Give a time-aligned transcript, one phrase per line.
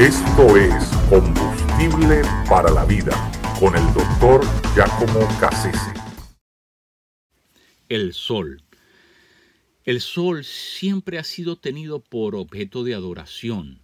[0.00, 3.12] Esto es Combustible para la Vida
[3.60, 4.40] con el doctor
[4.74, 5.92] Giacomo Cassese.
[7.86, 8.62] El sol.
[9.84, 13.82] El sol siempre ha sido tenido por objeto de adoración,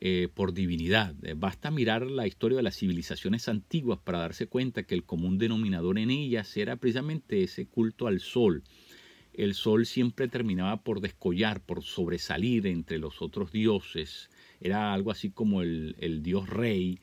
[0.00, 1.14] eh, por divinidad.
[1.34, 5.98] Basta mirar la historia de las civilizaciones antiguas para darse cuenta que el común denominador
[5.98, 8.64] en ellas era precisamente ese culto al sol.
[9.34, 14.30] El sol siempre terminaba por descollar, por sobresalir entre los otros dioses
[14.60, 17.00] era algo así como el, dios rey,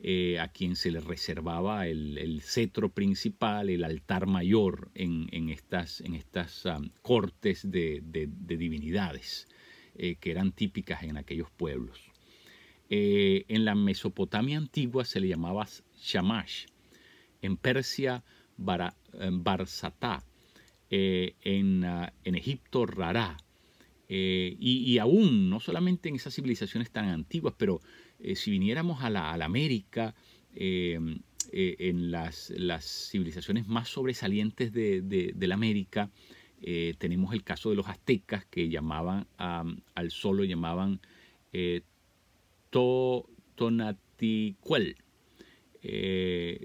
[0.00, 6.14] eh, a quien se le reservaba el, cetro principal, el altar mayor en, estas, en
[6.14, 9.46] estas um, cortes de, divinidades
[9.94, 12.00] eh, que eran típicas en aquellos pueblos.
[12.88, 15.68] Eh, en la Mesopotamia antigua se le llamaba
[16.00, 16.64] Shamash,
[17.42, 18.24] en Persia
[18.56, 20.24] Barsatá,
[20.96, 23.36] en, uh, en Egipto Rará,
[24.08, 27.80] eh, y, aún, no solamente en esas civilizaciones tan antiguas, pero
[28.18, 30.14] eh, si viniéramos a la, América,
[30.54, 30.98] eh,
[31.52, 32.52] en las,
[33.10, 36.10] civilizaciones más sobresalientes de, la América,
[36.98, 41.00] tenemos el caso de los aztecas que llamaban al sol, lo llamaban
[42.70, 43.28] to,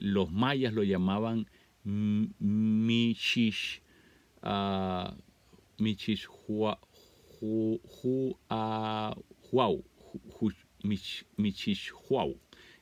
[0.01, 1.47] los mayas lo llamaban
[1.83, 3.81] Michish,
[4.43, 5.15] uh,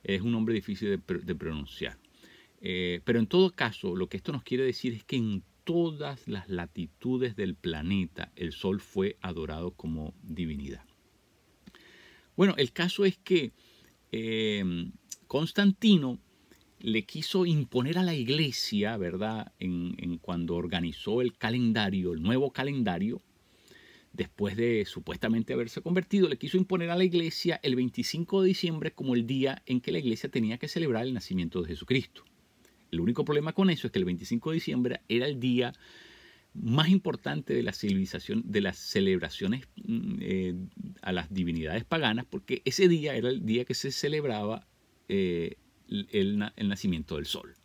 [0.03, 1.97] es un nombre difícil de, pronunciar.
[2.61, 6.27] Eh, pero en todo caso, lo que esto nos quiere decir es que en todas
[6.27, 10.85] las latitudes del planeta el Sol fue adorado como divinidad.
[12.37, 13.51] Bueno, el caso es que
[14.11, 14.93] em,
[15.27, 16.19] Constantino
[16.79, 19.51] le quiso imponer a la iglesia, ¿verdad?
[19.59, 23.21] en, cuando organizó el calendario, el nuevo calendario,
[24.13, 28.91] después de supuestamente haberse convertido, le quiso imponer a la iglesia el 25 de diciembre
[28.91, 32.23] como el día en que la iglesia tenía que celebrar el nacimiento de Jesucristo.
[32.91, 35.73] El único problema con eso es que el 25 de diciembre era el día
[36.53, 40.55] más importante de la civilización, de las celebraciones mm, eh,
[41.01, 44.65] a las divinidades paganas, porque ese día era el día que se celebraba
[45.09, 45.57] eh,
[45.89, 46.37] el
[46.67, 47.55] nacimiento del sol.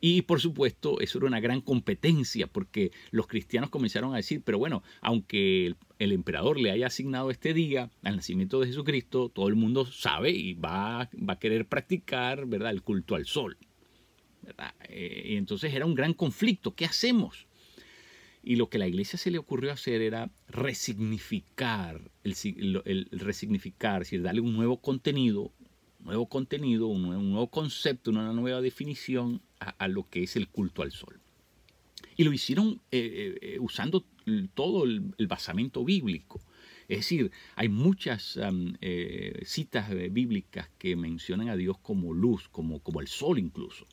[0.00, 4.58] Y por supuesto, eso era una gran competencia porque los cristianos comenzaron a decir, pero
[4.58, 9.56] bueno, aunque el, emperador le haya asignado este día al nacimiento de Jesucristo, todo el
[9.56, 12.70] mundo sabe y va, va a querer practicar ¿verdad?
[12.70, 13.56] el culto al sol.
[14.88, 16.74] Eh, y entonces era un gran conflicto.
[16.74, 17.46] ¿Qué hacemos?
[18.42, 24.22] Y lo que la iglesia se le ocurrió hacer era resignificar, el, el, resignificar, es
[24.22, 25.52] darle un nuevo contenido
[26.06, 30.92] nuevo contenido, un nuevo, concepto, una nueva definición a, lo que es el culto al
[30.92, 31.20] sol.
[32.16, 34.04] Y lo hicieron eh, eh, usando
[34.54, 36.40] todo el, basamento bíblico.
[36.88, 38.38] Es decir, hay muchas
[38.80, 43.86] eh, citas bíblicas que mencionan a Dios como luz, como, como el sol incluso.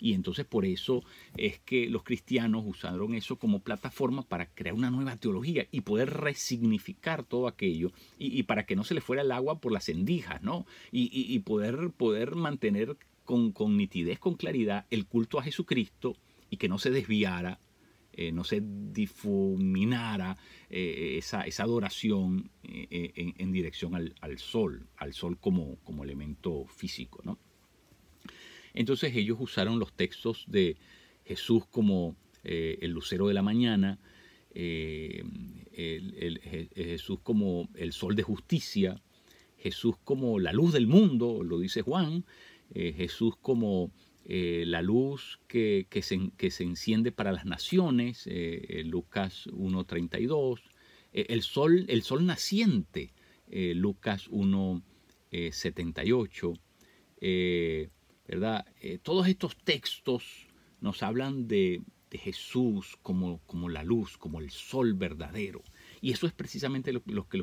[0.00, 1.02] Y entonces por eso
[1.36, 6.10] es que los cristianos usaron eso como plataforma para crear una nueva teología y poder
[6.10, 10.42] resignificar todo aquello y, para que no se le fuera el agua por las endijas,
[10.42, 10.66] ¿no?
[10.92, 16.16] Y, poder, poder mantener con, nitidez, con claridad el culto a Jesucristo
[16.50, 17.58] y que no se desviara,
[18.12, 20.36] eh, no se difuminara
[20.70, 26.66] eh, esa, esa, adoración eh, en, dirección al, al, sol, al sol como, como elemento
[26.66, 27.38] físico, ¿no?
[28.74, 30.76] Entonces ellos usaron los textos de
[31.24, 34.00] Jesús como eh, el lucero de la mañana,
[34.52, 35.22] eh,
[36.74, 39.00] Jesús como el sol de justicia,
[39.56, 42.24] Jesús como la luz del mundo, lo dice Juan,
[42.74, 43.90] eh, Jesús como
[44.26, 48.26] la luz que, se, que, se, enciende para las naciones,
[48.86, 50.62] Lucas 1.32,
[51.12, 53.12] el, sol, el sol naciente,
[53.50, 56.58] Lucas 1.78,
[58.26, 58.66] ¿verdad?
[58.80, 60.48] Eh, todos estos textos
[60.80, 65.64] nos hablan de, Jesús como, como, la luz, como el sol verdadero.
[66.00, 67.38] Y eso es precisamente lo, que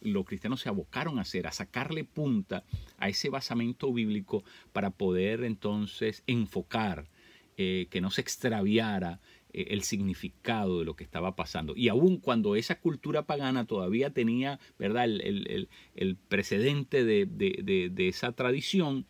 [0.00, 2.62] los, cristianos se abocaron a hacer, a sacarle punta
[2.98, 7.10] a ese basamento bíblico para poder entonces enfocar,
[7.56, 9.20] eh, que no se extraviara
[9.52, 11.74] eh, el significado de lo que estaba pasando.
[11.74, 15.06] Y aun cuando esa cultura pagana todavía tenía ¿verdad?
[15.06, 19.04] El, precedente de esa tradición,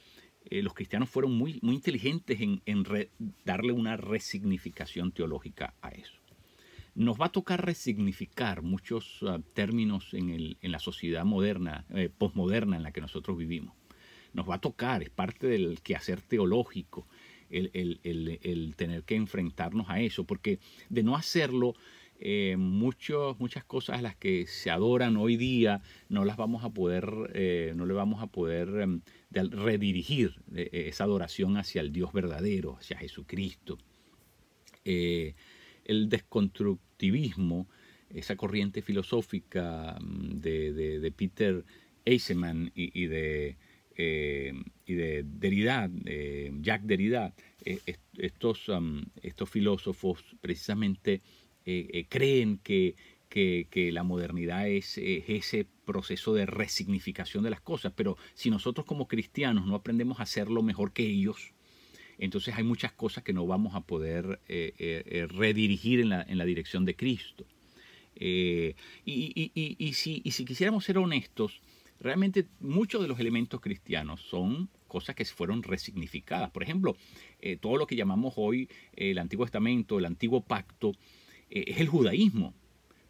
[0.52, 2.84] eh, los cristianos fueron muy, muy inteligentes en,
[3.42, 6.12] darle una resignificación teológica a eso.
[6.94, 12.82] Nos va a tocar resignificar muchos ah, términos en, la sociedad moderna, eh, posmoderna en
[12.82, 13.74] la que nosotros vivimos.
[14.34, 17.06] Nos va a tocar, es parte del quehacer teológico,
[17.48, 20.58] el, tener que enfrentarnos a eso, porque
[20.90, 21.74] de no hacerlo,
[22.24, 27.10] eh, muchas cosas a las que se adoran hoy día no las vamos a poder,
[27.34, 29.00] eh, no le vamos a poder em,
[29.32, 33.76] redirigir eh, esa adoración hacia el Dios verdadero, hacia Jesucristo.
[34.84, 37.66] el desconstructivismo,
[38.08, 41.64] esa corriente filosófica mm, de, Peter
[42.04, 43.56] Eisenman y, de,
[43.96, 45.90] y de Derrida,
[46.60, 47.34] Jacques Derrida,
[47.64, 48.70] estos,
[49.22, 51.20] estos filósofos precisamente
[51.64, 52.96] eh, eh, creen que,
[53.92, 59.66] la modernidad es, ese proceso de resignificación de las cosas, pero si nosotros como cristianos
[59.66, 61.52] no aprendemos a hacerlo mejor que ellos,
[62.18, 66.94] entonces hay muchas cosas que no vamos a poder eh, redirigir en la, dirección de
[66.94, 67.46] Cristo.
[68.14, 68.74] y,
[69.94, 71.62] si, y, si, quisiéramos ser honestos,
[72.00, 76.50] realmente muchos de los elementos cristianos son cosas que fueron resignificadas.
[76.50, 76.98] Por ejemplo,
[77.60, 80.92] todo lo que llamamos hoy el Antiguo Testamento, el Antiguo Pacto,
[81.52, 82.54] es el judaísmo,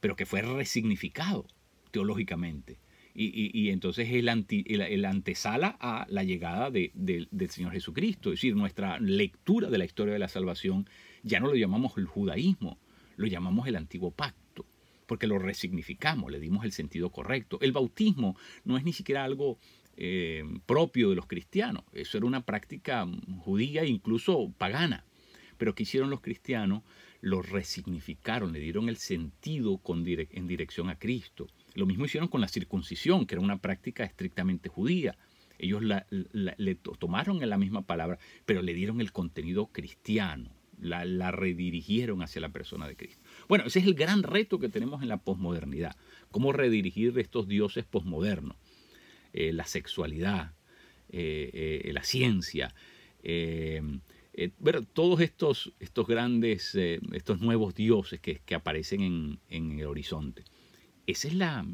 [0.01, 1.47] pero que fue resignificado
[1.91, 2.79] teológicamente.
[3.15, 8.31] Y, entonces es el, antesala a la llegada del Señor Jesucristo.
[8.31, 10.89] Es decir, nuestra lectura de la historia de la salvación
[11.23, 12.79] ya no lo llamamos el judaísmo,
[13.17, 14.67] lo llamamos el antiguo pacto,
[15.07, 17.59] porque lo resignificamos, le dimos el sentido correcto.
[17.61, 19.59] El bautismo no es ni siquiera algo
[19.99, 23.07] eh, propio de los cristianos, eso era una práctica
[23.41, 25.05] judía e incluso pagana.
[25.59, 26.83] Pero que hicieron los cristianos?
[27.23, 31.47] Lo resignificaron, le dieron el sentido con en dirección a Cristo.
[31.75, 35.17] Lo mismo hicieron con la circuncisión, que era una práctica estrictamente judía.
[35.57, 42.23] Ellos le tomaron en la misma palabra, pero le dieron el contenido cristiano, la, redirigieron
[42.23, 43.23] hacia la persona de Cristo.
[43.49, 45.97] Bueno, ese es el gran reto que tenemos en la posmodernidad.
[46.33, 48.57] ¿Cómo redirigir estos dioses posmodernos?
[49.33, 50.55] Eh, la sexualidad,
[51.09, 52.75] eh, eh, la ciencia,
[54.35, 54.51] eh,
[54.93, 60.45] todos estos, estos grandes, eh, estos nuevos dioses que, aparecen en, el horizonte.
[61.07, 61.67] Esa es la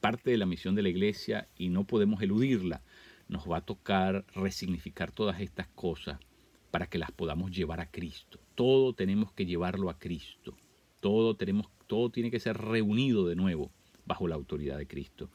[0.00, 2.82] parte de la misión de la iglesia y no podemos eludirla.
[3.28, 6.18] Nos va a tocar resignificar todas estas cosas
[6.70, 8.40] para que las podamos llevar a Cristo.
[8.54, 10.56] Todo tenemos que llevarlo a Cristo.
[11.00, 13.70] Todo, tenemos, todo tiene que ser reunido de nuevo
[14.06, 15.30] bajo la autoridad de Cristo.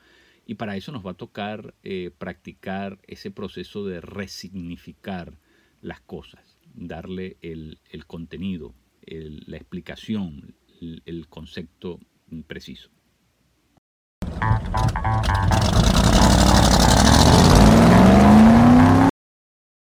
[0.46, 5.38] Y para eso nos va a tocar eh, practicar ese proceso de resignificar
[5.82, 8.74] las cosas, darle el, contenido,
[9.06, 12.00] la explicación, el, el concepto
[12.48, 12.90] preciso.